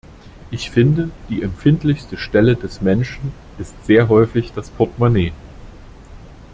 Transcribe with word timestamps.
Ich 0.49 0.71
finde, 0.71 1.11
die 1.29 1.43
empfindlichste 1.43 2.17
Stelle 2.17 2.55
des 2.55 2.81
Menschen 2.81 3.31
ist 3.59 3.85
sehr 3.85 4.09
häufig 4.09 4.51
das 4.51 4.71
Portemonnaie. 4.71 5.31